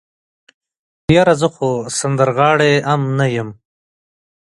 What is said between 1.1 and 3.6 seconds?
يره زه خو سندرغاړی ام نه يم.